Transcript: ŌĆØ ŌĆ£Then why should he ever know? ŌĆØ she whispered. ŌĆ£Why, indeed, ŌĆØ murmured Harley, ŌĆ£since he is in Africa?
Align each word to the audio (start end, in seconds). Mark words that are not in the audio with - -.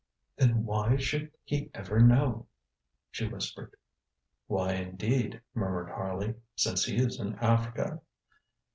ŌĆØ 0.39 0.47
ŌĆ£Then 0.47 0.55
why 0.63 0.97
should 0.97 1.31
he 1.43 1.69
ever 1.75 1.99
know? 1.99 2.47
ŌĆØ 2.49 3.07
she 3.11 3.27
whispered. 3.27 3.75
ŌĆ£Why, 4.49 4.81
indeed, 4.87 5.33
ŌĆØ 5.35 5.41
murmured 5.53 5.89
Harley, 5.89 6.33
ŌĆ£since 6.57 6.85
he 6.87 6.95
is 6.95 7.19
in 7.19 7.35
Africa? 7.35 8.01